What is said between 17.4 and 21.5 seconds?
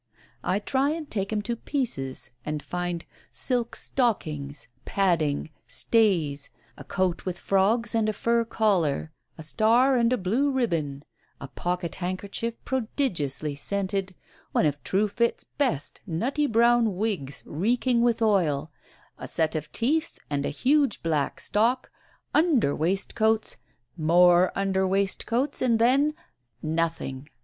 reeking with oil, a set of teeth and a huge black